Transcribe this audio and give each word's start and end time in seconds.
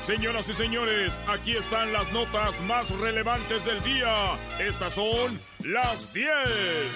Señoras 0.00 0.48
y 0.48 0.54
señores, 0.54 1.20
aquí 1.28 1.54
están 1.56 1.92
las 1.92 2.10
notas 2.10 2.62
más 2.62 2.90
relevantes 2.90 3.66
del 3.66 3.82
día. 3.82 4.34
Estas 4.58 4.94
son 4.94 5.38
las 5.58 6.10
10 6.14 6.26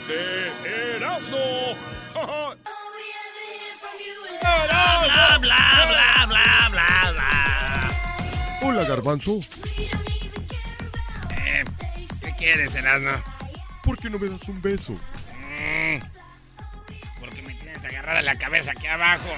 de 0.09 0.97
Erasmo. 0.97 1.37
bla, 4.41 5.39
bla, 5.39 5.39
bla, 5.39 6.27
bla, 6.27 6.69
bla, 6.71 7.13
bla. 7.13 7.91
Hola, 8.63 8.83
garbanzo. 8.89 9.39
Eh, 11.37 11.65
¿Qué 12.23 12.35
quieres, 12.39 12.75
Erasmo? 12.75 13.23
¿Por 13.83 13.99
qué 13.99 14.09
no 14.09 14.19
me 14.19 14.31
das 14.31 14.49
un 14.49 14.63
beso? 14.63 14.93
Mm, 14.93 15.99
porque 17.21 17.43
me 17.43 17.53
tienes 17.55 17.85
agarrada 17.85 18.23
la 18.23 18.39
cabeza 18.39 18.71
aquí 18.71 18.87
abajo. 18.87 19.29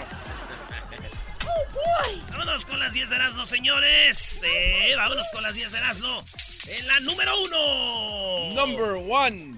Vámonos 2.31 2.65
con 2.65 2.79
las 2.79 2.93
10 2.93 3.11
de 3.11 3.17
Erasmo, 3.17 3.47
señores. 3.47 4.43
Eh, 4.45 4.95
vámonos 4.97 5.25
con 5.33 5.43
las 5.43 5.55
10 5.55 5.73
de 5.73 5.79
Erasmo. 5.79 6.25
En 6.69 6.87
la 6.89 7.01
número 7.01 7.33
uno. 7.43 8.55
Number 8.55 8.93
one. 9.11 9.55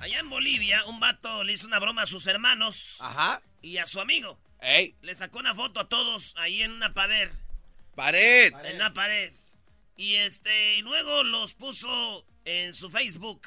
Allá 0.00 0.20
en 0.20 0.30
Bolivia, 0.30 0.84
un 0.86 1.00
vato 1.00 1.42
le 1.42 1.52
hizo 1.54 1.66
una 1.66 1.78
broma 1.80 2.02
a 2.02 2.06
sus 2.06 2.26
hermanos 2.26 2.96
Ajá. 3.00 3.42
y 3.62 3.78
a 3.78 3.86
su 3.86 4.00
amigo. 4.00 4.38
Ey, 4.60 4.94
Le 5.02 5.14
sacó 5.14 5.38
una 5.38 5.54
foto 5.54 5.80
a 5.80 5.88
todos 5.88 6.34
ahí 6.36 6.62
en 6.62 6.72
una 6.72 6.92
pared. 6.94 7.30
pared. 7.94 8.52
En 8.64 8.76
una 8.76 8.92
pared. 8.92 9.32
Y 9.96 10.14
este, 10.16 10.76
y 10.76 10.82
luego 10.82 11.22
los 11.24 11.54
puso 11.54 12.24
en 12.44 12.74
su 12.74 12.90
Facebook. 12.90 13.42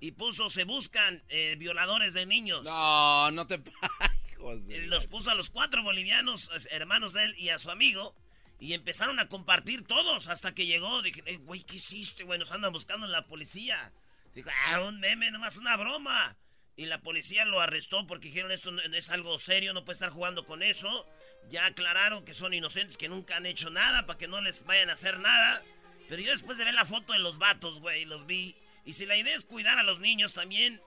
Y 0.00 0.10
puso, 0.12 0.50
se 0.50 0.64
buscan 0.64 1.22
eh, 1.28 1.54
violadores 1.58 2.12
de 2.14 2.26
niños. 2.26 2.64
No, 2.64 3.30
no 3.30 3.46
te 3.46 3.60
hijos 4.36 4.66
de 4.66 4.86
los 4.86 5.06
puso 5.06 5.30
a 5.30 5.34
los 5.34 5.50
cuatro 5.50 5.82
bolivianos, 5.82 6.50
hermanos 6.70 7.12
de 7.12 7.24
él, 7.24 7.34
y 7.38 7.48
a 7.48 7.58
su 7.58 7.70
amigo. 7.70 8.14
Y 8.58 8.72
empezaron 8.72 9.18
a 9.18 9.28
compartir 9.28 9.86
todos 9.86 10.28
hasta 10.28 10.54
que 10.54 10.66
llegó. 10.66 11.02
Dije, 11.02 11.22
"Eh, 11.26 11.36
güey, 11.36 11.62
¿qué 11.62 11.76
hiciste, 11.76 12.24
güey? 12.24 12.38
Nos 12.38 12.52
andan 12.52 12.72
buscando 12.72 13.04
en 13.04 13.12
la 13.12 13.26
policía. 13.26 13.92
Dijo, 14.34 14.50
ah, 14.68 14.80
un 14.80 15.00
meme, 15.00 15.30
nomás 15.30 15.56
una 15.56 15.76
broma. 15.76 16.36
Y 16.76 16.86
la 16.86 17.00
policía 17.00 17.46
lo 17.46 17.60
arrestó 17.60 18.06
porque 18.06 18.28
dijeron, 18.28 18.52
esto 18.52 18.70
es 18.92 19.08
algo 19.08 19.38
serio, 19.38 19.72
no 19.72 19.84
puede 19.84 19.94
estar 19.94 20.10
jugando 20.10 20.44
con 20.44 20.62
eso. 20.62 21.06
Ya 21.50 21.64
aclararon 21.66 22.24
que 22.24 22.34
son 22.34 22.52
inocentes, 22.52 22.98
que 22.98 23.08
nunca 23.08 23.36
han 23.36 23.46
hecho 23.46 23.70
nada, 23.70 24.04
para 24.06 24.18
que 24.18 24.28
no 24.28 24.40
les 24.42 24.64
vayan 24.64 24.90
a 24.90 24.92
hacer 24.92 25.18
nada. 25.20 25.62
Pero 26.08 26.20
yo 26.20 26.30
después 26.30 26.58
de 26.58 26.64
ver 26.64 26.74
la 26.74 26.84
foto 26.84 27.14
de 27.14 27.18
los 27.18 27.38
vatos, 27.38 27.80
güey, 27.80 28.04
los 28.04 28.26
vi. 28.26 28.54
Y 28.84 28.92
si 28.92 29.06
la 29.06 29.16
idea 29.16 29.34
es 29.34 29.46
cuidar 29.46 29.78
a 29.78 29.82
los 29.82 30.00
niños 30.00 30.34
también, 30.34 30.82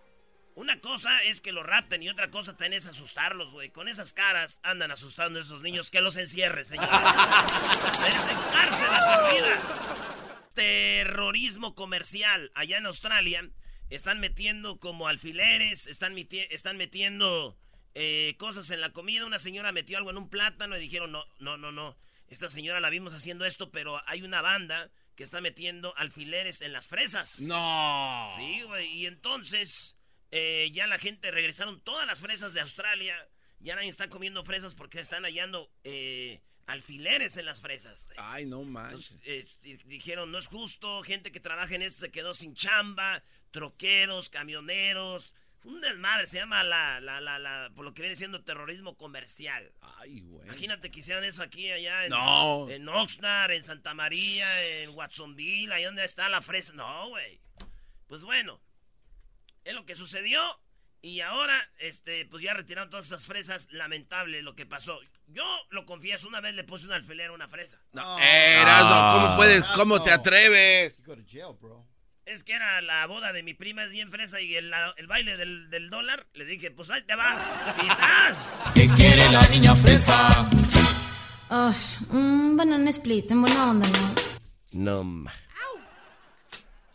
una 0.60 0.82
cosa 0.82 1.24
es 1.24 1.40
que 1.40 1.54
los 1.54 1.66
rapten 1.66 2.04
y 2.04 2.10
otra 2.10 2.30
cosa 2.32 2.54
es 2.74 2.86
asustarlos, 2.86 3.52
güey. 3.52 3.70
Con 3.70 3.88
esas 3.88 4.12
caras 4.12 4.60
andan 4.62 4.92
asustando 4.92 5.40
a 5.40 5.42
esos 5.42 5.62
niños. 5.62 5.90
Que 5.90 6.02
los 6.02 6.18
encierre, 6.18 6.66
por 9.06 9.34
vida. 9.34 10.50
Terrorismo 10.54 11.76
comercial. 11.76 12.52
Allá 12.56 12.78
en 12.78 12.86
Australia 12.88 13.50
están 13.90 14.20
metiendo 14.20 14.80
como 14.80 15.08
alfileres, 15.08 15.88
están, 15.88 16.14
meti- 16.14 16.48
están 16.50 16.76
metiendo 16.78 17.58
eh, 17.96 18.36
cosas 18.38 18.70
en 18.72 18.82
la 18.82 18.92
comida. 18.92 19.26
Una 19.26 19.40
señora 19.40 19.72
metió 19.72 19.98
algo 19.98 20.10
en 20.10 20.18
un 20.18 20.30
plátano 20.30 20.76
y 20.78 20.82
dijeron, 20.82 21.12
no, 21.14 21.24
no, 21.40 21.58
no, 21.58 21.72
no. 21.72 21.98
Esta 22.28 22.50
señora 22.50 22.80
la 22.82 22.90
vimos 22.90 23.14
haciendo 23.14 23.46
esto, 23.46 23.72
pero 23.72 24.02
hay 24.08 24.22
una 24.24 24.42
banda 24.42 24.92
que 25.16 25.24
está 25.24 25.42
metiendo 25.42 25.96
alfileres 25.98 26.62
en 26.62 26.74
las 26.74 26.88
fresas. 26.88 27.40
No. 27.40 28.28
Sí, 28.36 28.62
güey. 28.64 28.88
Y 28.92 29.06
entonces 29.08 29.96
eh, 30.32 30.70
ya 30.74 30.88
la 30.88 30.98
gente 30.98 31.32
regresaron 31.32 31.80
todas 31.82 32.06
las 32.08 32.22
fresas 32.22 32.54
de 32.54 32.62
Australia. 32.62 33.16
Ya 33.60 33.76
nadie 33.76 33.90
está 33.90 34.10
comiendo 34.10 34.44
fresas 34.46 34.74
porque 34.76 35.00
están 35.00 35.24
hallando 35.24 35.70
eh, 35.84 36.42
alfileres 36.66 37.36
en 37.38 37.46
las 37.46 37.60
fresas. 37.62 38.08
Ay, 38.18 38.46
no 38.46 38.64
manches. 38.64 39.12
Entonces, 39.12 39.28
eh, 39.28 39.46
di- 39.62 39.78
dijeron, 39.86 40.32
no 40.32 40.38
es 40.38 40.48
justo, 40.48 41.02
gente 41.02 41.32
que 41.32 41.40
trabaja 41.40 41.76
en 41.76 41.82
esto 41.82 42.00
se 42.02 42.12
quedó 42.12 42.34
sin 42.34 42.56
chamba, 42.56 43.22
troqueros, 43.52 44.30
camioneros. 44.30 45.34
Un 45.66 45.82
desmadre, 45.82 46.26
se 46.26 46.38
llama 46.38 46.64
la, 46.64 47.02
la, 47.02 47.20
la, 47.20 47.38
la, 47.38 47.70
por 47.76 47.84
lo 47.84 47.94
que 47.94 48.02
viene 48.04 48.16
siendo 48.16 48.42
terrorismo 48.46 48.96
comercial. 48.96 49.74
Ay, 49.82 50.22
güey. 50.22 50.46
Imagínate 50.48 50.90
que 50.90 51.00
hicieran 51.00 51.26
eso 51.26 51.44
aquí, 51.44 51.70
allá 51.70 52.06
en, 52.06 52.12
No. 52.12 52.70
en 52.70 52.88
Oxnard, 52.88 53.52
en 53.52 53.64
Santa 53.64 53.94
María, 53.94 54.48
en 54.84 54.92
Watsonville, 54.92 55.74
ahí 55.74 55.84
donde 55.84 56.06
está 56.06 56.30
la 56.30 56.42
fresa. 56.42 56.72
No, 56.72 57.10
güey. 57.10 57.42
Pues 58.08 58.22
bueno, 58.22 58.62
es 59.70 59.76
lo 59.76 59.86
que 59.86 59.96
sucedió. 59.96 60.42
Y 61.02 61.22
ahora, 61.22 61.56
este, 61.78 62.26
pues 62.26 62.44
ya 62.44 62.54
retiraron 62.54 62.90
todas 62.90 63.06
esas 63.06 63.26
fresas. 63.26 63.68
Lamentable 63.72 64.42
lo 64.42 64.56
que 64.56 64.66
pasó. 64.66 65.00
Yo 65.28 65.46
lo 65.70 65.86
confieso, 65.86 66.28
una 66.28 66.42
vez 66.42 66.56
le 66.56 66.64
puse 66.64 66.86
un 66.86 66.92
alfiler 66.92 67.30
a 67.30 67.34
una 67.34 67.48
fresa. 67.48 67.80
No, 67.94 68.20
Erasno, 68.20 69.14
¿cómo 69.14 69.36
puedes? 69.38 69.64
¿Cómo 69.76 70.02
te 70.02 70.12
atreves? 70.12 71.04
Es 72.26 72.44
que 72.44 72.54
era 72.54 72.82
la 72.82 73.06
boda 73.06 73.32
de 73.32 73.44
mi 73.44 73.54
prima, 73.54 73.84
es 73.84 73.92
bien 73.92 74.10
fresa, 74.10 74.42
y 74.42 74.56
el, 74.56 74.72
el 74.98 75.08
baile 75.08 75.38
del, 75.38 75.70
del 75.70 75.90
dólar, 75.90 76.28
le 76.34 76.46
dije, 76.46 76.70
pues 76.70 76.90
ahí 76.90 77.02
te 77.04 77.16
va, 77.16 77.76
quizás. 77.80 78.62
¿Qué 78.76 78.88
quiere 78.88 79.28
la 79.32 79.42
niña 79.50 79.76
fresa? 79.76 80.48
Ay, 81.50 81.76
un 82.10 82.56
banana 82.56 82.90
split, 82.92 83.32
en 83.32 83.42
buena 83.42 83.72
onda, 83.72 83.88
¿no? 84.74 85.02
No. 85.04 85.32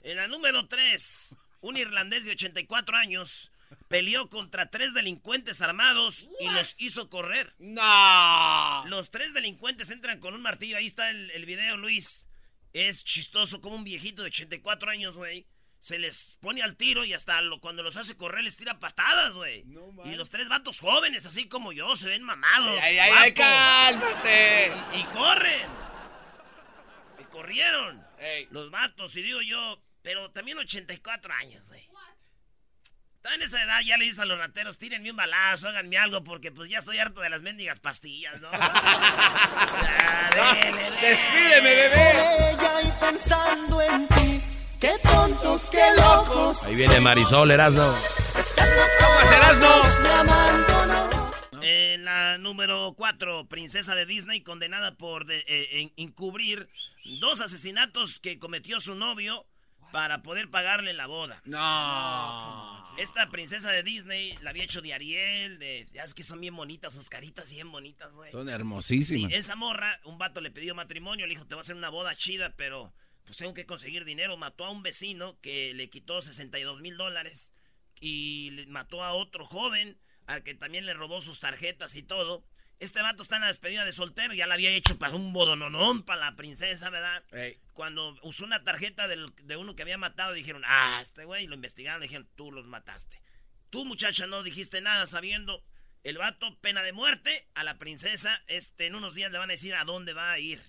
En 0.04 0.16
la 0.16 0.28
número 0.28 0.68
3, 0.68 1.34
un 1.64 1.76
irlandés 1.76 2.24
de 2.24 2.32
84 2.32 2.96
años 2.96 3.50
peleó 3.88 4.28
contra 4.28 4.70
tres 4.70 4.92
delincuentes 4.94 5.60
armados 5.62 6.28
y 6.40 6.48
los 6.48 6.74
hizo 6.78 7.08
correr. 7.10 7.54
No. 7.58 8.84
Los 8.86 9.10
tres 9.10 9.32
delincuentes 9.34 9.90
entran 9.90 10.20
con 10.20 10.34
un 10.34 10.42
martillo. 10.42 10.76
Ahí 10.76 10.86
está 10.86 11.10
el, 11.10 11.30
el 11.30 11.46
video, 11.46 11.76
Luis. 11.76 12.26
Es 12.72 13.02
chistoso 13.04 13.60
como 13.60 13.76
un 13.76 13.84
viejito 13.84 14.22
de 14.22 14.28
84 14.28 14.90
años, 14.90 15.16
güey. 15.16 15.46
Se 15.80 15.98
les 15.98 16.38
pone 16.40 16.62
al 16.62 16.76
tiro 16.76 17.04
y 17.04 17.12
hasta 17.12 17.40
lo- 17.42 17.60
cuando 17.60 17.82
los 17.82 17.96
hace 17.96 18.16
correr 18.16 18.42
les 18.44 18.56
tira 18.56 18.78
patadas, 18.78 19.32
güey. 19.34 19.64
No 19.64 19.92
y 20.04 20.14
los 20.16 20.30
tres 20.30 20.48
vatos 20.48 20.80
jóvenes, 20.80 21.26
así 21.26 21.46
como 21.48 21.72
yo, 21.72 21.94
se 21.96 22.08
ven 22.08 22.22
mamados. 22.22 22.78
Ay, 22.82 22.98
ay, 22.98 23.10
ay, 23.14 23.32
cálmate. 23.34 24.72
Y, 24.94 25.00
y 25.00 25.04
corren. 25.04 25.68
Y 27.20 27.24
corrieron. 27.24 28.02
Ey. 28.18 28.48
Los 28.50 28.70
vatos, 28.70 29.14
y 29.16 29.22
digo 29.22 29.40
yo, 29.42 29.82
pero 30.04 30.30
también 30.30 30.56
84 30.58 31.34
años, 31.34 31.66
güey. 31.66 31.88
Está 33.16 33.34
en 33.36 33.42
esa 33.42 33.62
edad, 33.62 33.80
ya 33.80 33.96
le 33.96 34.04
dices 34.04 34.20
a 34.20 34.26
los 34.26 34.38
rateros, 34.38 34.78
tírenme 34.78 35.10
un 35.10 35.16
balazo, 35.16 35.68
háganme 35.68 35.96
algo, 35.96 36.22
porque 36.22 36.52
pues 36.52 36.68
ya 36.68 36.78
estoy 36.80 36.98
harto 36.98 37.22
de 37.22 37.30
las 37.30 37.40
mendigas 37.40 37.80
pastillas, 37.80 38.38
¿no? 38.42 38.50
Despídeme, 41.00 41.74
bebé. 41.74 42.50
Ella 42.50 42.82
y 42.82 42.92
pensando 43.00 43.80
en 43.80 44.06
ti. 44.08 44.42
Qué 44.80 44.92
tontos, 45.02 45.70
qué 45.70 45.82
locos. 45.96 46.62
Ahí 46.64 46.74
viene 46.76 47.00
Marisol, 47.00 47.50
Erasno. 47.50 47.94
¿Cómo 48.34 49.26
serás, 49.26 49.56
no? 49.58 50.00
Me 50.02 50.08
abandonó. 50.10 51.32
En 51.62 52.04
la 52.04 52.36
número 52.36 52.92
4, 52.94 53.46
princesa 53.48 53.94
de 53.94 54.04
Disney 54.04 54.42
condenada 54.42 54.96
por 54.96 55.24
de- 55.24 55.44
eh, 55.48 55.80
en- 55.80 55.92
encubrir 55.96 56.68
dos 57.20 57.40
asesinatos 57.40 58.20
que 58.20 58.38
cometió 58.38 58.80
su 58.80 58.94
novio 58.94 59.46
para 59.94 60.24
poder 60.24 60.50
pagarle 60.50 60.92
la 60.92 61.06
boda. 61.06 61.40
No. 61.44 62.84
Esta 62.98 63.28
princesa 63.30 63.70
de 63.70 63.84
Disney 63.84 64.36
la 64.42 64.50
había 64.50 64.64
hecho 64.64 64.80
de 64.82 64.92
Ariel, 64.92 65.60
de, 65.60 65.86
ya 65.92 66.02
es 66.02 66.14
que 66.14 66.24
son 66.24 66.40
bien 66.40 66.56
bonitas, 66.56 66.94
sus 66.94 67.08
caritas 67.08 67.52
bien 67.52 67.70
bonitas, 67.70 68.12
güey. 68.12 68.32
Son 68.32 68.48
Sí, 68.48 68.52
hermosísimas. 68.52 69.32
esa 69.32 69.54
morra, 69.54 70.00
un 70.04 70.18
vato 70.18 70.40
le 70.40 70.50
pidió 70.50 70.74
matrimonio, 70.74 71.26
le 71.28 71.34
dijo, 71.34 71.46
te 71.46 71.54
voy 71.54 71.60
a 71.60 71.62
hacer 71.62 71.76
una 71.76 71.90
boda 71.90 72.16
chida, 72.16 72.54
pero 72.56 72.92
pues 73.24 73.36
tengo 73.36 73.54
que 73.54 73.66
conseguir 73.66 74.04
dinero. 74.04 74.36
Mató 74.36 74.64
a 74.64 74.70
un 74.70 74.82
vecino 74.82 75.38
que 75.40 75.72
le 75.74 75.88
quitó 75.90 76.20
62 76.20 76.80
mil 76.80 76.96
dólares 76.96 77.54
y 78.00 78.50
le 78.50 78.66
mató 78.66 79.04
a 79.04 79.12
otro 79.12 79.46
joven 79.46 79.96
al 80.26 80.42
que 80.42 80.54
también 80.54 80.86
le 80.86 80.94
robó 80.94 81.20
sus 81.20 81.38
tarjetas 81.38 81.94
y 81.94 82.02
todo. 82.02 82.44
Este 82.80 83.00
vato 83.02 83.22
está 83.22 83.36
en 83.36 83.42
la 83.42 83.48
despedida 83.48 83.84
de 83.84 83.92
soltero, 83.92 84.34
ya 84.34 84.46
la 84.46 84.54
había 84.54 84.70
hecho 84.70 84.98
para 84.98 85.14
un 85.14 85.32
bodononón 85.32 86.02
para 86.02 86.20
la 86.30 86.36
princesa, 86.36 86.90
¿verdad? 86.90 87.22
Cuando 87.72 88.16
usó 88.22 88.44
una 88.44 88.62
tarjeta 88.64 89.08
del- 89.08 89.32
de 89.42 89.56
uno 89.56 89.74
que 89.74 89.82
había 89.82 89.96
matado, 89.98 90.32
dijeron, 90.32 90.62
ah, 90.66 90.98
este 91.00 91.24
güey, 91.24 91.46
lo 91.46 91.54
investigaron, 91.54 92.00
le 92.00 92.06
dijeron, 92.06 92.28
tú 92.36 92.52
los 92.52 92.66
mataste. 92.66 93.20
Tú, 93.70 93.84
muchacha, 93.84 94.26
no 94.26 94.42
dijiste 94.42 94.80
nada 94.80 95.06
sabiendo. 95.06 95.64
El 96.02 96.18
vato, 96.18 96.58
pena 96.60 96.82
de 96.82 96.92
muerte 96.92 97.48
a 97.54 97.64
la 97.64 97.78
princesa. 97.78 98.42
Este, 98.46 98.86
en 98.86 98.94
unos 98.94 99.14
días 99.14 99.32
le 99.32 99.38
van 99.38 99.50
a 99.50 99.54
decir 99.54 99.74
a 99.74 99.84
dónde 99.84 100.12
va 100.12 100.32
a 100.32 100.38
ir. 100.38 100.60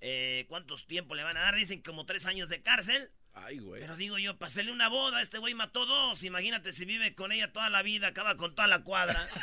Eh, 0.00 0.44
¿Cuántos 0.48 0.86
tiempos 0.86 1.16
le 1.16 1.24
van 1.24 1.36
a 1.38 1.40
dar? 1.40 1.54
Dicen 1.56 1.80
como 1.80 2.04
tres 2.04 2.26
años 2.26 2.48
de 2.50 2.60
cárcel. 2.62 3.10
Ay, 3.36 3.58
güey. 3.58 3.82
Pero 3.82 3.96
digo 3.96 4.18
yo, 4.18 4.36
para 4.36 4.48
hacerle 4.48 4.72
una 4.72 4.88
boda, 4.88 5.20
este 5.20 5.38
güey 5.38 5.54
mató 5.54 5.84
dos. 5.84 6.24
Imagínate 6.24 6.72
si 6.72 6.86
vive 6.86 7.14
con 7.14 7.32
ella 7.32 7.52
toda 7.52 7.68
la 7.68 7.82
vida, 7.82 8.08
acaba 8.08 8.36
con 8.36 8.54
toda 8.54 8.66
la 8.66 8.82
cuadra. 8.82 9.26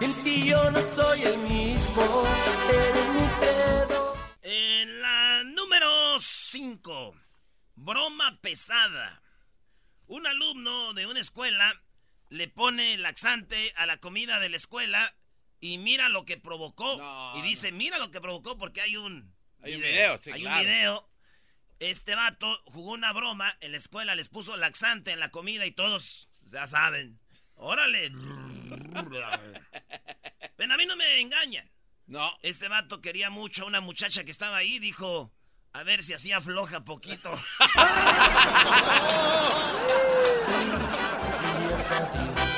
En 0.00 0.24
ti 0.24 0.48
yo 0.48 0.70
no 0.70 0.80
soy 0.94 1.22
el 1.22 1.36
mismo. 1.38 2.24
Eres 2.72 3.08
mi 3.10 3.28
pedo. 3.40 4.16
En 4.42 5.02
la 5.02 5.42
número 5.44 6.18
5, 6.18 7.14
broma 7.74 8.40
pesada. 8.40 9.22
Un 10.06 10.26
alumno 10.26 10.94
de 10.94 11.06
una 11.06 11.20
escuela 11.20 11.82
le 12.30 12.48
pone 12.48 12.96
laxante 12.96 13.74
a 13.76 13.84
la 13.84 13.98
comida 13.98 14.40
de 14.40 14.48
la 14.48 14.56
escuela 14.56 15.14
y 15.60 15.78
mira 15.78 16.08
lo 16.08 16.24
que 16.24 16.38
provocó. 16.38 16.96
No, 16.96 17.38
y 17.38 17.42
dice, 17.42 17.72
mira 17.72 17.98
lo 17.98 18.10
que 18.10 18.20
provocó 18.20 18.58
porque 18.58 18.80
hay 18.80 18.96
un 18.96 19.34
Hay 19.62 19.74
un 19.74 19.82
video, 19.82 20.18
sí, 20.18 20.30
Hay 20.32 20.42
claro. 20.42 20.58
un 20.58 20.64
video. 20.64 21.08
Este 21.78 22.14
vato 22.14 22.60
jugó 22.66 22.92
una 22.92 23.12
broma 23.12 23.56
en 23.60 23.72
la 23.72 23.78
escuela, 23.78 24.14
les 24.14 24.28
puso 24.28 24.56
laxante 24.56 25.12
en 25.12 25.20
la 25.20 25.30
comida 25.30 25.66
y 25.66 25.72
todos 25.72 26.28
ya 26.50 26.66
saben. 26.66 27.18
Órale. 27.54 28.10
Pero 30.56 30.74
a 30.74 30.76
mí 30.76 30.86
no 30.86 30.96
me 30.96 31.20
engañan. 31.20 31.70
No. 32.06 32.36
Este 32.42 32.68
vato 32.68 33.00
quería 33.00 33.30
mucho 33.30 33.62
a 33.62 33.66
una 33.66 33.80
muchacha 33.80 34.24
que 34.24 34.30
estaba 34.30 34.58
ahí, 34.58 34.78
dijo, 34.78 35.32
a 35.72 35.82
ver 35.84 36.02
si 36.02 36.12
hacía 36.12 36.40
floja 36.40 36.84
poquito. 36.84 37.30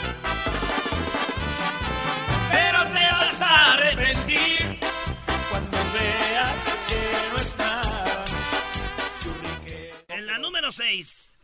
6, 10.73 11.39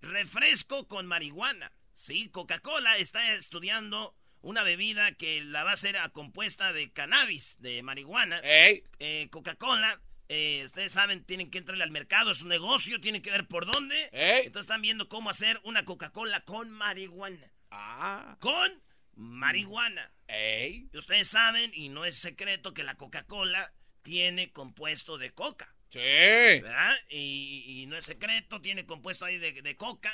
refresco 0.00 0.86
con 0.86 1.06
marihuana. 1.06 1.72
Sí, 1.94 2.28
Coca-Cola 2.28 2.96
está 2.98 3.34
estudiando 3.34 4.14
una 4.42 4.62
bebida 4.62 5.12
que 5.12 5.42
la 5.42 5.64
va 5.64 5.72
a 5.72 6.04
a 6.04 6.08
compuesta 6.10 6.72
de 6.72 6.92
cannabis, 6.92 7.56
de 7.60 7.82
marihuana. 7.82 8.38
Ey. 8.40 8.84
Eh, 8.98 9.28
Coca-Cola, 9.30 10.00
eh, 10.28 10.62
ustedes 10.64 10.92
saben, 10.92 11.24
tienen 11.24 11.50
que 11.50 11.58
entrarle 11.58 11.82
al 11.82 11.90
mercado, 11.90 12.30
es 12.30 12.42
un 12.42 12.48
negocio, 12.50 13.00
tienen 13.00 13.22
que 13.22 13.30
ver 13.30 13.48
por 13.48 13.66
dónde. 13.66 13.96
Ey. 14.12 14.46
Entonces 14.46 14.66
están 14.66 14.82
viendo 14.82 15.08
cómo 15.08 15.30
hacer 15.30 15.60
una 15.64 15.84
Coca-Cola 15.84 16.42
con 16.42 16.70
marihuana. 16.70 17.50
Ah. 17.70 18.36
Con 18.40 18.82
marihuana. 19.14 20.12
Ey. 20.28 20.88
Y 20.92 20.98
ustedes 20.98 21.28
saben, 21.28 21.72
y 21.74 21.88
no 21.88 22.04
es 22.04 22.16
secreto, 22.16 22.72
que 22.74 22.84
la 22.84 22.96
Coca-Cola 22.96 23.72
tiene 24.02 24.52
compuesto 24.52 25.18
de 25.18 25.32
coca. 25.32 25.74
Sí. 25.96 26.60
¿verdad? 26.62 26.94
Y, 27.08 27.64
y 27.82 27.86
no 27.86 27.96
es 27.96 28.04
secreto, 28.04 28.60
tiene 28.60 28.86
compuesto 28.86 29.24
ahí 29.24 29.38
de, 29.38 29.52
de 29.62 29.76
coca. 29.76 30.12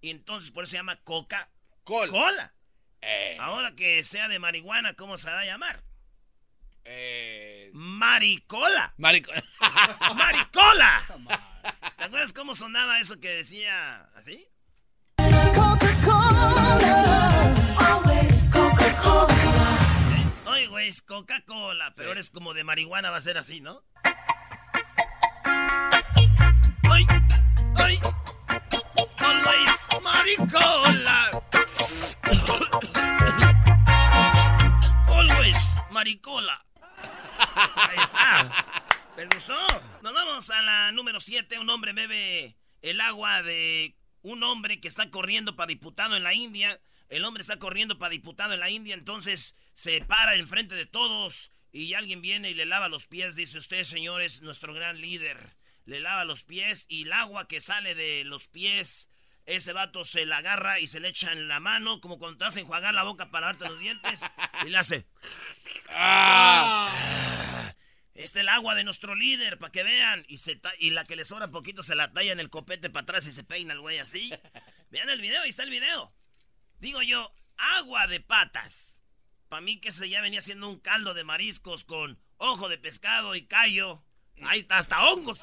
Y 0.00 0.10
entonces 0.10 0.50
por 0.50 0.64
eso 0.64 0.72
se 0.72 0.76
llama 0.76 0.96
Coca-Cola. 1.02 2.10
Cola. 2.12 2.54
Ey. 3.00 3.36
Ahora 3.38 3.74
que 3.74 4.02
sea 4.04 4.28
de 4.28 4.38
marihuana, 4.38 4.94
¿cómo 4.94 5.16
se 5.16 5.30
va 5.30 5.40
a 5.40 5.44
llamar? 5.44 5.82
Eh. 6.84 7.70
Maricola. 7.72 8.92
Marico. 8.98 9.32
¡Maricola! 10.14 11.06
¿Te 11.96 12.04
acuerdas 12.04 12.32
cómo 12.34 12.54
sonaba 12.54 13.00
eso 13.00 13.18
que 13.20 13.28
decía 13.30 14.02
así? 14.14 14.46
¿Eh? 20.14 20.30
Oye, 20.46 20.66
güey, 20.68 20.88
es 20.88 21.02
Coca-Cola, 21.02 21.92
pero 21.96 22.08
Sí. 22.10 22.12
eres 22.12 22.30
como 22.30 22.54
de 22.54 22.64
marihuana, 22.64 23.10
va 23.10 23.16
a 23.16 23.20
ser 23.20 23.38
así, 23.38 23.60
¿no? 23.60 23.82
¡Ay! 27.84 28.00
Always 29.20 29.88
maricola. 30.02 31.42
Always 35.06 35.56
maricola. 35.90 36.58
Ahí 37.76 37.98
está. 38.02 38.64
¿Les 39.18 39.28
gustó? 39.28 39.54
Nos 40.02 40.14
vamos 40.14 40.48
a 40.48 40.62
la 40.62 40.92
número 40.92 41.20
7. 41.20 41.58
Un 41.58 41.68
hombre 41.68 41.92
bebe 41.92 42.56
el 42.80 43.02
agua 43.02 43.42
de 43.42 43.96
un 44.22 44.42
hombre 44.42 44.80
que 44.80 44.88
está 44.88 45.10
corriendo 45.10 45.54
para 45.54 45.66
diputado 45.66 46.16
en 46.16 46.22
la 46.22 46.32
India. 46.32 46.80
El 47.10 47.26
hombre 47.26 47.42
está 47.42 47.58
corriendo 47.58 47.98
para 47.98 48.10
diputado 48.10 48.54
en 48.54 48.60
la 48.60 48.70
India, 48.70 48.94
entonces 48.94 49.54
se 49.74 50.00
para 50.00 50.36
enfrente 50.36 50.74
de 50.74 50.86
todos 50.86 51.50
y 51.70 51.92
alguien 51.92 52.22
viene 52.22 52.50
y 52.50 52.54
le 52.54 52.64
lava 52.64 52.88
los 52.88 53.06
pies. 53.06 53.36
Dice 53.36 53.58
usted, 53.58 53.82
señor, 53.84 54.22
es 54.22 54.40
nuestro 54.40 54.72
gran 54.72 55.00
líder. 55.02 55.54
Le 55.84 56.00
lava 56.00 56.24
los 56.24 56.44
pies 56.44 56.86
y 56.88 57.02
el 57.02 57.12
agua 57.12 57.46
que 57.46 57.60
sale 57.60 57.94
de 57.94 58.24
los 58.24 58.46
pies, 58.46 59.08
ese 59.46 59.72
vato 59.72 60.04
se 60.04 60.24
la 60.24 60.38
agarra 60.38 60.80
y 60.80 60.86
se 60.86 61.00
le 61.00 61.08
echa 61.08 61.32
en 61.32 61.48
la 61.48 61.60
mano, 61.60 62.00
como 62.00 62.18
cuando 62.18 62.38
te 62.38 62.44
vas 62.44 62.56
a 62.56 62.60
enjuagar 62.60 62.94
la 62.94 63.04
boca 63.04 63.30
para 63.30 63.46
lavarte 63.46 63.68
los 63.68 63.78
dientes, 63.78 64.20
y 64.66 64.70
le 64.70 64.78
hace. 64.78 65.06
Ah. 65.90 67.72
Este 68.14 68.38
es 68.38 68.42
el 68.42 68.48
agua 68.48 68.76
de 68.76 68.84
nuestro 68.84 69.14
líder, 69.14 69.58
para 69.58 69.72
que 69.72 69.82
vean. 69.82 70.24
Y, 70.28 70.38
se 70.38 70.60
y 70.78 70.90
la 70.90 71.04
que 71.04 71.16
le 71.16 71.24
sobra 71.24 71.48
poquito 71.48 71.82
se 71.82 71.96
la 71.96 72.08
talla 72.10 72.32
en 72.32 72.40
el 72.40 72.48
copete 72.48 72.88
para 72.88 73.02
atrás 73.02 73.26
y 73.26 73.32
se 73.32 73.44
peina 73.44 73.74
el 73.74 73.80
güey 73.80 73.98
así. 73.98 74.30
Vean 74.90 75.10
el 75.10 75.20
video, 75.20 75.42
ahí 75.42 75.50
está 75.50 75.64
el 75.64 75.70
video. 75.70 76.12
Digo 76.78 77.02
yo, 77.02 77.30
agua 77.56 78.06
de 78.06 78.20
patas. 78.20 79.02
Para 79.48 79.62
mí 79.62 79.80
que 79.80 79.90
se 79.90 80.08
ya 80.08 80.20
venía 80.20 80.40
siendo 80.40 80.68
un 80.68 80.78
caldo 80.78 81.12
de 81.12 81.24
mariscos 81.24 81.84
con 81.84 82.18
ojo 82.36 82.68
de 82.68 82.78
pescado 82.78 83.34
y 83.34 83.46
callo. 83.46 84.03
Ahí 84.42 84.66
hasta 84.68 85.02
hongos. 85.04 85.40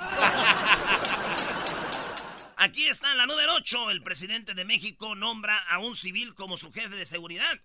Aquí 2.57 2.85
está 2.87 3.15
la 3.15 3.25
número 3.25 3.55
8. 3.55 3.89
El 3.91 4.03
presidente 4.03 4.53
de 4.53 4.65
México 4.65 5.15
nombra 5.15 5.57
a 5.57 5.79
un 5.79 5.95
civil 5.95 6.35
como 6.35 6.57
su 6.57 6.71
jefe 6.71 6.95
de 6.95 7.05
seguridad. 7.05 7.59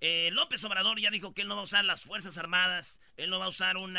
Eh, 0.00 0.28
López 0.32 0.62
Obrador 0.64 1.00
ya 1.00 1.10
dijo 1.10 1.32
que 1.32 1.42
él 1.42 1.48
no 1.48 1.54
va 1.54 1.62
a 1.62 1.64
usar 1.64 1.84
las 1.84 2.02
Fuerzas 2.02 2.36
Armadas, 2.36 3.00
él 3.16 3.30
no 3.30 3.38
va 3.38 3.46
a 3.46 3.48
usar 3.48 3.78
un 3.78 3.96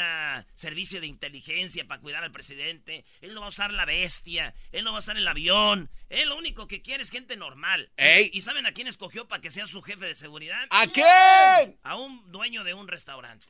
servicio 0.53 1.01
de 1.01 1.07
inteligencia 1.07 1.85
para 1.85 1.99
cuidar 2.01 2.23
al 2.23 2.31
presidente, 2.31 3.03
él 3.21 3.33
no 3.33 3.39
va 3.41 3.47
a 3.47 3.49
usar 3.49 3.73
la 3.73 3.85
bestia, 3.85 4.53
él 4.71 4.83
no 4.83 4.91
va 4.91 4.97
a 4.97 4.99
usar 4.99 5.17
el 5.17 5.27
avión, 5.27 5.89
él 6.09 6.29
lo 6.29 6.37
único 6.37 6.67
que 6.67 6.83
quiere 6.83 7.01
es 7.01 7.09
gente 7.09 7.35
normal. 7.35 7.89
Ey. 7.97 8.29
¿Y 8.31 8.41
saben 8.41 8.67
a 8.67 8.73
quién 8.73 8.87
escogió 8.87 9.27
para 9.27 9.41
que 9.41 9.49
sea 9.49 9.65
su 9.65 9.81
jefe 9.81 10.05
de 10.05 10.15
seguridad? 10.15 10.67
¿A 10.69 10.85
quién? 10.87 11.79
A 11.81 11.95
un 11.95 12.31
dueño 12.31 12.63
de 12.63 12.75
un 12.75 12.87
restaurante. 12.87 13.47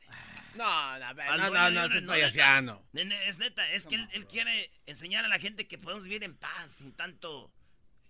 No, 0.54 0.98
no, 0.98 1.14
no, 1.14 1.50
no, 1.50 1.70
no, 1.70 1.84
es 1.84 2.02
payasiano. 2.02 2.82
Es 2.94 3.38
neta, 3.38 3.70
es 3.72 3.86
que 3.86 3.96
él, 3.96 4.08
él 4.12 4.26
quiere 4.26 4.70
enseñar 4.86 5.24
a 5.24 5.28
la 5.28 5.38
gente 5.38 5.66
que 5.66 5.78
podemos 5.78 6.04
vivir 6.04 6.24
en 6.24 6.36
paz 6.36 6.72
sin 6.72 6.92
tanto... 6.92 7.52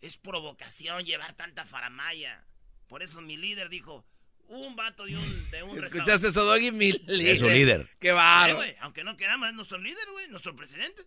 Es 0.01 0.17
provocación 0.17 1.05
llevar 1.05 1.35
tanta 1.35 1.65
faramaya. 1.65 2.45
Por 2.87 3.03
eso 3.03 3.21
mi 3.21 3.37
líder 3.37 3.69
dijo, 3.69 4.07
un 4.49 4.77
vato 4.77 5.05
de 5.05 5.17
un, 5.17 5.51
de 5.51 5.63
un 5.63 5.77
restaurante. 5.77 5.87
¿Escuchaste 5.87 6.29
eso, 6.29 6.45
Doggy? 6.45 6.73
Mi 6.73 6.93
líder. 6.93 7.29
Es 7.29 7.39
su 7.41 7.49
líder. 7.49 7.89
Qué 7.99 8.13
güey, 8.13 8.77
aunque 8.81 9.05
no 9.05 9.17
quedamos, 9.17 9.49
es 9.49 9.55
nuestro 9.55 9.79
líder, 9.79 10.11
güey, 10.13 10.29
nuestro 10.29 10.55
presidente. 10.57 11.03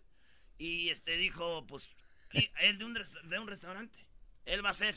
Y 0.58 0.90
este 0.90 1.16
dijo, 1.16 1.66
pues, 1.66 1.94
él 2.60 2.78
de 2.78 2.84
un, 2.84 2.94
de 2.94 3.38
un 3.38 3.46
restaurante. 3.48 3.98
Él 4.44 4.64
va 4.64 4.70
a 4.70 4.74
ser, 4.74 4.96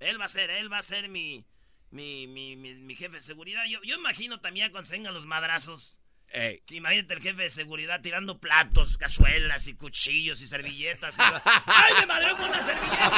él 0.00 0.20
va 0.20 0.26
a 0.26 0.28
ser, 0.28 0.50
él 0.50 0.72
va 0.72 0.78
a 0.78 0.82
ser 0.82 1.08
mi, 1.08 1.44
mi, 1.90 2.26
mi, 2.26 2.56
mi, 2.56 2.74
mi 2.74 2.96
jefe 2.96 3.16
de 3.16 3.22
seguridad. 3.22 3.64
Yo, 3.66 3.80
yo 3.82 3.96
imagino 3.96 4.40
también 4.40 4.70
cuando 4.70 4.88
se 4.88 4.96
vengan 4.96 5.14
los 5.14 5.26
madrazos. 5.26 5.97
Ey. 6.30 6.60
que 6.66 6.76
Imagínate 6.76 7.14
el 7.14 7.22
jefe 7.22 7.42
de 7.42 7.50
seguridad 7.50 8.00
tirando 8.02 8.38
platos, 8.38 8.98
cazuelas 8.98 9.66
y 9.66 9.74
cuchillos 9.74 10.40
y 10.42 10.46
servilletas. 10.46 11.14
y 11.16 11.20
¡Ay, 11.66 11.94
me 12.00 12.06
madreó 12.06 12.36
con 12.36 12.48
una 12.50 12.62
servilleta! 12.62 13.10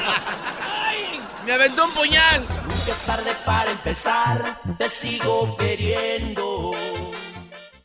¡Ay! 0.85 1.05
¡Me 1.47 1.53
aventó 1.53 1.85
un 1.87 1.95
puñal! 1.95 2.41
Nunca 2.43 2.93
es 2.93 3.05
tarde 3.07 3.35
para 3.45 3.71
empezar, 3.73 4.61
te 4.79 4.89
sigo 4.89 5.57
queriendo. 5.57 6.71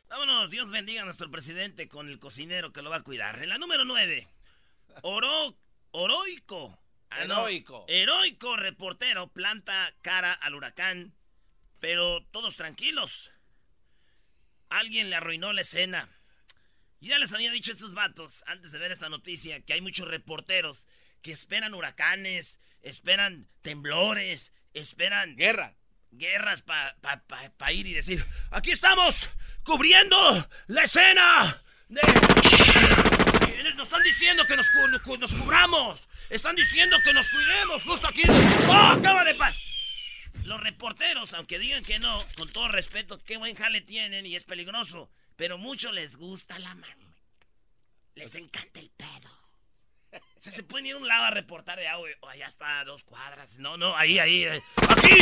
Vámonos, 0.10 0.50
Dios 0.51 0.70
bendiga 0.72 1.01
a 1.01 1.05
nuestro 1.05 1.29
presidente 1.32 1.88
con 1.88 2.08
el 2.10 2.20
cocinero 2.20 2.72
que 2.72 2.82
lo 2.82 2.89
va 2.89 2.98
a 2.98 3.03
cuidar. 3.03 3.41
En 3.41 3.50
la 3.50 3.58
número 3.58 3.84
9, 3.84 4.27
Oro, 5.01 5.58
Oroico. 5.91 6.79
Ah, 7.10 7.25
no, 7.25 7.48
Heroico. 7.48 7.86
heroico 7.88 8.58
reportero 8.58 9.27
planta 9.27 9.94
cara 10.01 10.34
al 10.34 10.55
huracán, 10.55 11.13
pero 11.79 12.24
todos 12.32 12.55
tranquilos. 12.58 13.32
Alguien 14.69 15.10
le 15.10 15.15
arruinó 15.15 15.53
la 15.53 15.62
escena. 15.62 16.10
Yo 17.01 17.10
ya 17.12 17.19
les 17.19 17.34
había 17.34 17.51
dicho 17.51 17.72
a 17.72 17.75
estos 17.75 17.93
vatos, 17.93 18.43
antes 18.48 18.72
de 18.72 18.79
ver 18.79 18.91
esta 18.91 19.10
noticia, 19.10 19.62
que 19.62 19.74
hay 19.74 19.81
muchos 19.81 20.07
reporteros 20.07 20.86
que 21.22 21.31
esperan 21.31 21.74
huracanes, 21.74 22.60
esperan 22.81 23.48
temblores, 23.62 24.51
esperan 24.74 25.36
Guerra. 25.36 25.75
guerras 26.12 26.62
para 26.62 26.95
pa, 27.01 27.22
pa- 27.27 27.50
pa 27.57 27.72
ir 27.74 27.88
y 27.88 27.93
decir, 27.93 28.25
aquí 28.51 28.72
estamos, 28.72 29.29
cubriendo 29.63 30.50
la 30.67 30.84
escena. 30.84 31.62
de- 31.89 32.01
Nos 33.75 33.88
están 33.89 34.03
diciendo 34.03 34.45
que 34.45 34.55
nos, 34.55 34.67
cu- 34.69 35.01
cu- 35.03 35.17
nos 35.17 35.36
cubramos. 35.36 36.07
Están 36.29 36.55
diciendo 36.55 36.98
que 37.03 37.12
nos 37.13 37.27
cuidemos 37.29 37.84
justo 37.84 38.07
aquí. 38.07 38.22
¡Oh, 38.67 38.72
acaba 38.72 39.24
de 39.25 39.36
pa! 39.36 39.53
Los 40.46 40.62
reporteros, 40.62 41.34
aunque 41.34 41.60
digan 41.60 41.84
que 41.84 42.00
no, 42.00 42.24
con 42.38 42.50
todo 42.52 42.68
respeto, 42.68 43.18
qué 43.24 43.38
buen 43.38 43.56
jale 43.56 43.82
tienen 43.82 44.25
y 44.25 44.36
es 44.36 44.44
peligroso. 44.44 45.10
Pero 45.36 45.58
mucho 45.58 45.92
les 45.92 46.16
gusta 46.18 46.58
la 46.60 46.74
mano. 46.75 47.16
Les 48.16 48.34
encanta 48.36 48.80
el 48.80 48.90
pedo. 48.92 49.30
O 50.14 50.40
sea, 50.40 50.54
se 50.54 50.64
pueden 50.64 50.86
ir 50.86 50.94
a 50.94 50.98
un 50.98 51.08
lado 51.08 51.25
a 51.25 51.32
reportar 51.32 51.78
de 51.78 51.88
agua. 51.88 52.08
Oh, 52.22 52.30
allá 52.30 52.46
está 52.48 52.80
a 52.80 52.86
dos 52.86 53.04
cuadras. 53.04 53.58
No, 53.58 53.75
no, 53.75 53.98
ahí, 53.98 54.18
ahí. 54.20 54.44
eh. 54.46 54.64
¡Aquí! 54.88 55.18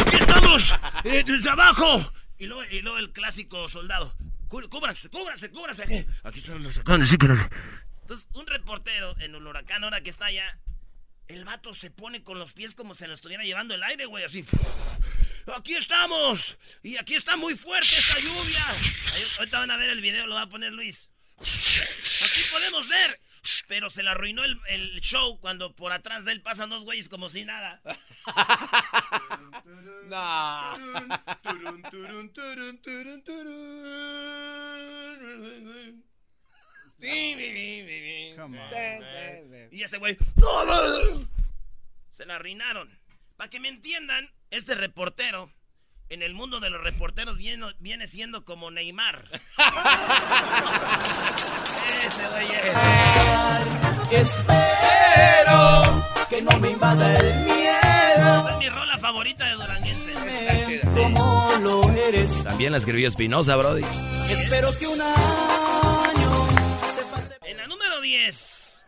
¡Aquí 0.00 0.16
estamos! 0.16 0.72
eh, 1.04 1.22
¡Desde 1.24 1.50
abajo! 1.50 2.12
Y 2.38 2.46
luego, 2.46 2.64
y 2.64 2.80
luego 2.80 2.98
el 2.98 3.12
clásico 3.12 3.68
soldado. 3.68 4.16
Cú- 4.48 4.68
Cúbranse, 4.68 5.08
cúbranse, 5.10 5.50
cúbranse. 5.50 5.84
Aquí, 5.84 6.04
aquí 6.24 6.38
están 6.40 6.62
los 6.62 6.74
huracanes, 6.76 7.08
sí. 7.10 7.16
Entonces, 8.00 8.28
un 8.32 8.46
reportero 8.48 9.14
en 9.20 9.34
el 9.36 9.46
huracán, 9.46 9.84
ahora 9.84 10.00
que 10.00 10.10
está 10.10 10.24
allá, 10.26 10.58
el 11.34 11.44
vato 11.44 11.74
se 11.74 11.90
pone 11.90 12.22
con 12.22 12.38
los 12.38 12.52
pies 12.52 12.74
como 12.74 12.94
si 12.94 13.06
lo 13.06 13.14
estuviera 13.14 13.44
llevando 13.44 13.74
el 13.74 13.82
aire, 13.82 14.06
güey, 14.06 14.24
así. 14.24 14.44
aquí 15.56 15.74
estamos. 15.74 16.56
Y 16.82 16.96
aquí 16.96 17.14
está 17.14 17.36
muy 17.36 17.54
fuerte 17.56 17.88
esta 17.88 18.18
lluvia. 18.18 18.66
ahorita 19.38 19.58
van 19.58 19.70
a 19.70 19.76
ver 19.76 19.90
el 19.90 20.00
video, 20.00 20.26
lo 20.26 20.34
va 20.34 20.42
a 20.42 20.48
poner 20.48 20.72
Luis. 20.72 21.10
Aquí 21.38 22.40
podemos 22.50 22.88
ver. 22.88 23.20
Pero 23.66 23.90
se 23.90 24.04
le 24.04 24.10
arruinó 24.10 24.44
el, 24.44 24.56
el, 24.68 25.00
show 25.00 25.40
cuando 25.40 25.74
por 25.74 25.90
atrás 25.90 26.24
de 26.24 26.30
él 26.30 26.42
pasan 26.42 26.70
dos 26.70 26.84
güeyes 26.84 27.08
como 27.08 27.28
si 27.28 27.44
nada. 27.44 27.82
no. 30.08 30.78
Y 39.70 39.82
ese 39.82 39.98
güey. 39.98 40.16
Se 42.10 42.24
la 42.26 42.36
arruinaron. 42.36 42.88
Para 43.36 43.50
que 43.50 43.58
me 43.58 43.68
entiendan, 43.68 44.30
este 44.50 44.74
reportero, 44.74 45.50
en 46.08 46.22
el 46.22 46.34
mundo 46.34 46.60
de 46.60 46.70
los 46.70 46.82
reporteros, 46.82 47.36
viene, 47.38 47.66
viene 47.80 48.06
siendo 48.06 48.44
como 48.44 48.70
Neymar. 48.70 49.28
ese 52.06 52.28
güey 52.28 52.46
Espero 54.10 56.04
que 56.28 56.42
no 56.42 56.58
me 56.58 56.70
invada 56.70 57.14
el 57.16 57.44
miedo. 57.44 58.48
es 58.50 58.58
mi 58.58 58.68
rola 58.68 58.98
favorita 58.98 59.44
de 59.46 59.54
Duranguense. 59.54 60.80
Como 60.94 61.52
lo 61.60 61.90
eres. 61.92 62.44
También 62.44 62.72
la 62.72 62.78
escribió 62.78 63.08
Espinosa, 63.08 63.56
Brody. 63.56 63.84
Espero 64.30 64.78
que 64.78 64.86
un 64.86 65.00
10. 68.02 68.86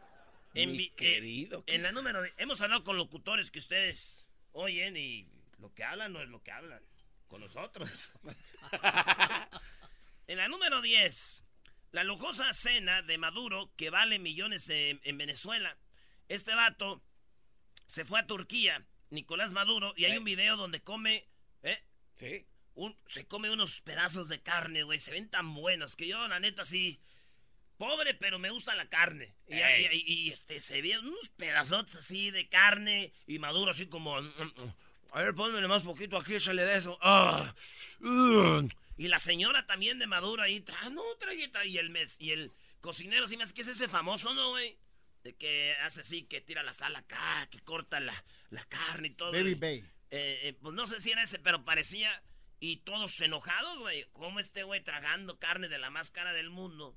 En, 0.54 0.72
Mi 0.72 0.90
querido. 0.90 1.64
en 1.66 1.82
la 1.82 1.90
número 1.90 2.22
hemos 2.36 2.60
hablado 2.60 2.84
con 2.84 2.96
locutores 2.96 3.50
que 3.50 3.58
ustedes 3.58 4.24
oyen 4.52 4.96
y 4.96 5.26
lo 5.58 5.74
que 5.74 5.82
hablan 5.82 6.12
no 6.12 6.22
es 6.22 6.28
lo 6.28 6.42
que 6.42 6.52
hablan 6.52 6.82
con 7.26 7.40
nosotros. 7.40 8.12
en 10.28 10.38
la 10.38 10.48
número 10.48 10.80
10, 10.80 11.44
la 11.90 12.04
lujosa 12.04 12.52
cena 12.52 13.02
de 13.02 13.18
Maduro 13.18 13.72
que 13.76 13.90
vale 13.90 14.18
millones 14.18 14.68
en, 14.68 15.18
Venezuela. 15.18 15.76
Este 16.28 16.54
vato 16.54 17.02
se 17.86 18.04
fue 18.04 18.20
a 18.20 18.26
Turquía, 18.26 18.86
Nicolás 19.10 19.52
Maduro, 19.52 19.92
y 19.96 20.04
hay 20.04 20.12
eh. 20.12 20.18
un 20.18 20.24
video 20.24 20.56
donde 20.56 20.82
come, 20.82 21.26
¿eh? 21.62 21.82
Sí. 22.12 22.46
Un, 22.74 22.96
se 23.06 23.26
come 23.26 23.50
unos 23.50 23.80
pedazos 23.80 24.28
de 24.28 24.42
carne, 24.42 24.84
güey. 24.84 25.00
Se 25.00 25.10
ven 25.10 25.30
tan 25.30 25.52
buenos 25.54 25.96
que 25.96 26.06
yo, 26.06 26.28
la 26.28 26.38
neta, 26.38 26.64
sí 26.64 27.00
Pobre, 27.76 28.14
pero 28.14 28.38
me 28.38 28.50
gusta 28.50 28.74
la 28.74 28.88
carne. 28.88 29.34
Y, 29.48 30.30
este, 30.30 30.60
se 30.60 30.80
ve 30.80 30.98
unos 30.98 31.28
pedazos 31.30 31.94
así 31.96 32.30
de 32.30 32.48
carne 32.48 33.12
y 33.26 33.38
maduro, 33.38 33.70
así 33.72 33.86
como. 33.86 34.20
Mm, 34.20 34.26
mm, 34.26 34.74
a 35.12 35.22
ver, 35.22 35.34
pónmele 35.34 35.68
más 35.68 35.82
poquito 35.82 36.16
aquí, 36.16 36.34
échale 36.34 36.64
de 36.64 36.76
eso. 36.76 36.98
Ah, 37.00 37.54
y 38.96 39.08
la 39.08 39.18
señora 39.18 39.66
también 39.66 39.98
de 39.98 40.06
maduro 40.06 40.42
ahí, 40.42 40.60
trae, 40.60 40.90
no, 40.90 41.02
trae, 41.18 41.48
trae. 41.48 41.68
Y 41.68 41.78
el, 41.78 41.90
mes, 41.90 42.16
y 42.18 42.30
el 42.30 42.52
cocinero, 42.80 43.26
¿sí 43.26 43.36
me 43.36 43.44
hace 43.44 43.54
que 43.54 43.62
es 43.62 43.68
ese 43.68 43.88
famoso, 43.88 44.34
no, 44.34 44.50
güey? 44.50 44.78
De 45.22 45.34
que 45.34 45.74
hace 45.82 46.02
así, 46.02 46.24
que 46.24 46.40
tira 46.40 46.62
la 46.62 46.72
sal 46.72 46.94
acá, 46.94 47.48
que 47.50 47.60
corta 47.60 47.98
la, 47.98 48.14
carne 48.68 49.08
y 49.08 49.10
todo. 49.14 49.32
Baby 49.32 49.54
Bay. 49.54 49.84
Eh, 50.10 50.40
eh, 50.44 50.58
pues 50.60 50.74
no 50.74 50.86
sé 50.86 51.00
si 51.00 51.10
era 51.10 51.22
ese, 51.22 51.38
pero 51.38 51.64
parecía. 51.64 52.22
Y 52.60 52.78
todos 52.78 53.20
enojados, 53.20 53.78
güey. 53.78 54.04
Como 54.12 54.38
este 54.38 54.62
güey 54.62 54.82
tragando 54.82 55.38
carne 55.38 55.68
de 55.68 55.78
la 55.78 55.90
más 55.90 56.10
cara 56.10 56.32
del 56.32 56.50
mundo. 56.50 56.96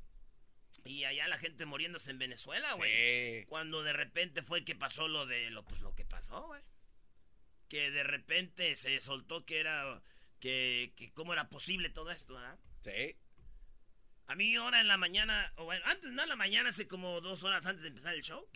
Y 0.85 1.03
allá 1.03 1.27
la 1.27 1.37
gente 1.37 1.65
muriéndose 1.65 2.11
en 2.11 2.19
Venezuela, 2.19 2.73
güey. 2.73 3.45
Cuando 3.45 3.83
de 3.83 3.93
repente 3.93 4.41
fue 4.41 4.63
que 4.63 4.75
pasó 4.75 5.07
lo 5.07 5.25
de 5.25 5.49
lo, 5.49 5.65
pues, 5.65 5.81
lo 5.81 5.93
que 5.95 6.05
pasó, 6.05 6.47
güey. 6.47 6.61
Que 7.67 7.91
de 7.91 8.03
repente 8.03 8.75
se 8.75 8.99
soltó 9.01 9.45
que 9.45 9.59
era. 9.59 10.01
Que, 10.39 10.93
que 10.95 11.11
cómo 11.13 11.33
era 11.33 11.49
posible 11.49 11.89
todo 11.89 12.11
esto, 12.11 12.35
¿verdad? 12.35 12.59
Sí. 12.81 13.17
A 14.27 14.35
mí 14.35 14.55
ahora 14.55 14.81
en 14.81 14.87
la 14.87 14.97
mañana, 14.97 15.53
o 15.55 15.63
bueno, 15.65 15.83
antes 15.85 16.11
no 16.11 16.21
en 16.21 16.29
la 16.29 16.35
mañana, 16.35 16.69
hace 16.69 16.87
como 16.87 17.21
dos 17.21 17.43
horas 17.43 17.65
antes 17.65 17.81
de 17.81 17.89
empezar 17.89 18.13
el 18.13 18.21
show, 18.21 18.47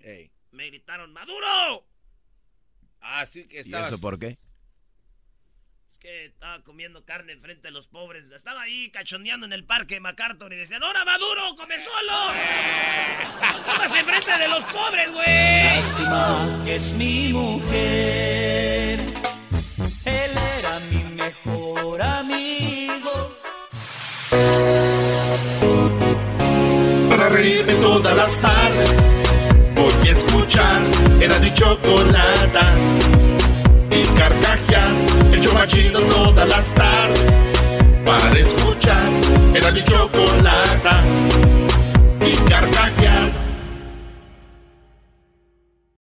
me 0.51 0.68
gritaron, 0.68 1.13
¡Maduro! 1.13 1.88
Ah, 3.00 3.25
sí 3.25 3.48
que 3.48 3.62
estabas... 3.62 3.90
¿Y 3.90 3.94
eso 3.94 4.01
por 4.01 4.20
qué? 4.20 4.38
Que 6.01 6.25
estaba 6.25 6.63
comiendo 6.63 7.05
carne 7.05 7.34
enfrente 7.34 7.67
de 7.67 7.72
los 7.72 7.88
pobres. 7.88 8.25
Estaba 8.31 8.63
ahí 8.63 8.89
cachondeando 8.89 9.46
en 9.46 9.53
el 9.53 9.63
parque 9.65 10.00
MacArthur 10.00 10.51
y 10.51 10.58
decían, 10.58 10.81
¡Ahora 10.81 11.05
Maduro, 11.05 11.55
come 11.55 11.75
solo! 11.79 12.31
¡Estás 13.22 13.96
enfrente 13.96 14.31
de 14.41 14.50
los 14.50 14.63
pobres, 14.72 15.13
güey! 15.13 15.63
Lástima 15.63 16.62
que 16.65 16.75
es 16.75 16.91
mi 16.93 17.31
mujer. 17.31 18.81
Tardes 36.70 37.34
para 38.06 38.38
escuchar. 38.38 39.10
Era 39.56 39.72
mi 39.72 39.82